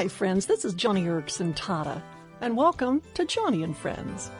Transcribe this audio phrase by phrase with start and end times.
[0.00, 0.46] Hi, friends.
[0.46, 2.02] This is Joni Eareckson Tada,
[2.40, 4.30] and welcome to Joni and Friends.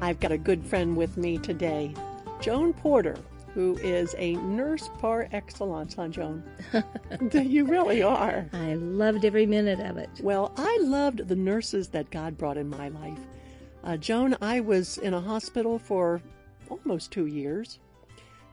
[0.00, 1.92] I've got a good friend with me today,
[2.40, 3.16] Joan Porter,
[3.54, 6.44] who is a nurse par excellence, huh, Joan?
[7.32, 8.48] you really are.
[8.52, 10.10] I loved every minute of it.
[10.22, 13.18] Well, I loved the nurses that God brought in my life.
[13.82, 16.22] Uh, Joan, I was in a hospital for
[16.70, 17.80] almost two years.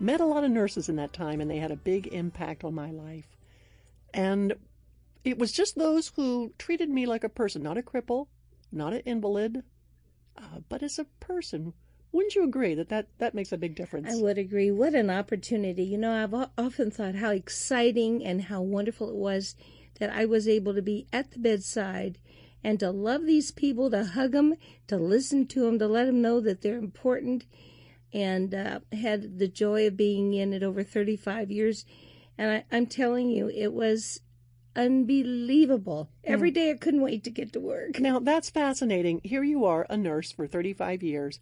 [0.02, 2.74] Met a lot of nurses in that time, and they had a big impact on
[2.74, 3.28] my life.
[4.16, 4.56] And
[5.24, 8.26] it was just those who treated me like a person, not a cripple,
[8.72, 9.64] not an invalid,
[10.36, 11.74] uh, but as a person.
[12.12, 14.12] Wouldn't you agree that, that that makes a big difference?
[14.12, 14.72] I would agree.
[14.72, 15.84] What an opportunity.
[15.84, 19.56] You know, I've often thought how exciting and how wonderful it was
[20.00, 22.18] that I was able to be at the bedside
[22.64, 24.56] and to love these people, to hug them,
[24.88, 27.46] to listen to them, to let them know that they're important,
[28.14, 31.86] and uh, had the joy of being in it over 35 years.
[32.38, 34.22] And I, I'm telling you, it was
[34.76, 36.10] unbelievable.
[36.24, 36.72] Every hmm.
[36.72, 38.00] I couldn't wait to get to work.
[38.00, 39.22] Now, that's fascinating.
[39.24, 41.40] Here you are, a nurse for 35 years,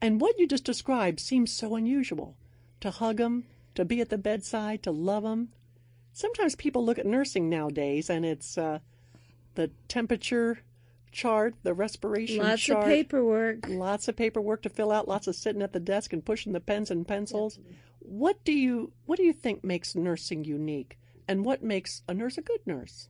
[0.00, 2.36] and what you just described seems so unusual.
[2.80, 3.44] To hug them,
[3.76, 5.50] to be at the bedside, to love them.
[6.12, 8.80] Sometimes people look at nursing nowadays and it's uh,
[9.54, 10.58] the temperature
[11.12, 12.80] chart, the respiration lots chart.
[12.80, 13.68] Lots of paperwork.
[13.68, 16.60] Lots of paperwork to fill out, lots of sitting at the desk and pushing the
[16.60, 17.58] pens and pencils.
[17.58, 17.76] Yep.
[18.00, 20.98] What do you what do you think makes nursing unique?
[21.28, 23.08] And what makes a nurse a good nurse?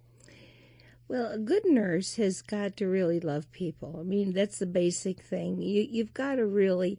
[1.09, 3.99] Well, a good nurse has got to really love people.
[4.01, 5.61] I mean, that's the basic thing.
[5.61, 6.99] You, you've got to really,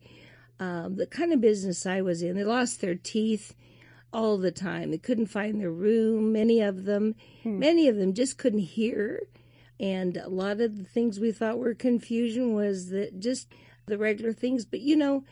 [0.59, 3.56] um, the kind of business I was in, they lost their teeth
[4.12, 4.92] all the time.
[4.92, 7.16] They couldn't find their room, many of them.
[7.42, 7.59] Hmm.
[7.59, 9.24] Many of them just couldn't hear.
[9.79, 13.47] And a lot of the things we thought were confusion was that just
[13.85, 14.66] the regular things.
[14.66, 15.23] But you know,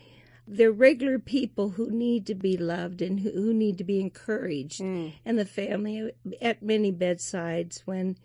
[0.47, 4.81] they're regular people who need to be loved and who, who need to be encouraged.
[4.81, 5.14] Mm.
[5.25, 8.17] And the family at many bedsides when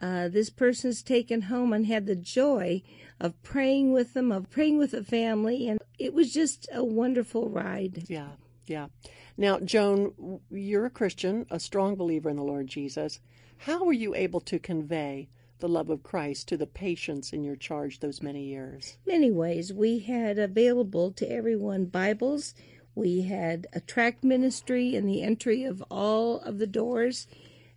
[0.00, 2.82] uh, this person's taken home and had the joy
[3.20, 5.68] of praying with them, of praying with the family.
[5.68, 8.04] And it was just a wonderful ride.
[8.08, 8.32] Yeah,
[8.66, 8.88] yeah.
[9.36, 13.20] Now, Joan, you're a Christian, a strong believer in the Lord Jesus.
[13.58, 15.28] How were you able to convey
[15.64, 18.98] the love of Christ to the patients in your charge those many years?
[19.06, 19.72] Many ways.
[19.72, 22.54] We had available to everyone Bibles.
[22.94, 27.26] We had a tract ministry in the entry of all of the doors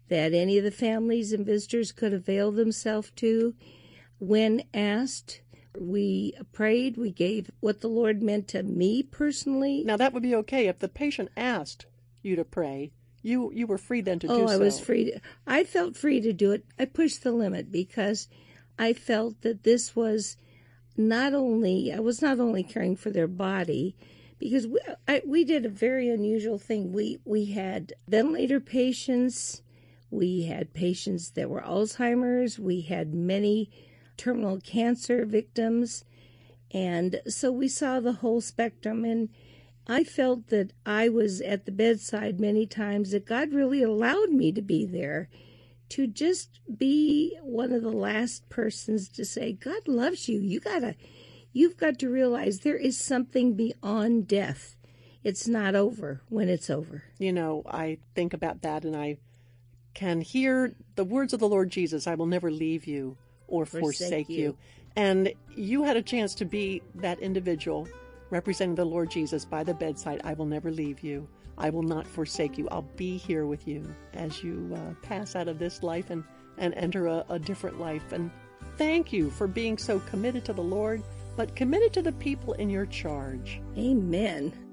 [0.10, 3.56] that any of the families and visitors could avail themselves to.
[4.20, 5.40] When asked,
[5.80, 9.86] we prayed, we gave what the Lord meant to me personally.
[9.86, 11.86] Now, that would be okay if the patient asked
[12.22, 12.92] you to pray.
[13.28, 14.54] You you were free then to oh, do so.
[14.54, 15.12] I was free.
[15.12, 16.64] To, I felt free to do it.
[16.80, 18.30] I pushed the limit because
[18.80, 20.38] I felt that this was
[20.96, 23.96] not only I was not only caring for their body
[24.40, 26.94] because we I, we did a very unusual thing.
[26.94, 29.62] We we had ventilator patients,
[30.10, 33.70] we had patients that were Alzheimer's, we had many
[34.16, 36.06] terminal cancer victims,
[36.72, 39.30] and so we saw the whole spectrum and
[39.88, 44.52] I felt that I was at the bedside many times, that God really allowed me
[44.52, 45.30] to be there
[45.90, 50.42] to just be one of the last persons to say, God loves you.
[50.42, 50.96] You gotta,
[51.54, 54.76] you've got to realize there is something beyond death.
[55.24, 57.04] It's not over when it's over.
[57.18, 59.18] You know, I think about that and I
[59.94, 63.18] can hear the words of the Lord Jesus I will never leave you
[63.48, 64.38] or forsake, forsake you.
[64.38, 64.58] you.
[64.96, 67.88] And you had a chance to be that individual
[68.30, 70.22] representing the Lord Jesus by the bedside.
[70.24, 71.28] I will never leave you.
[71.58, 72.68] I will not forsake you.
[72.70, 73.84] I'll be here with you
[74.14, 76.24] as you uh, pass out of this life and,
[76.58, 78.12] and enter a, a different life.
[78.12, 78.30] And
[78.78, 81.02] thank you for being so committed to the Lord,
[81.36, 83.62] but committed to the people in your charge.
[83.78, 84.67] Amen.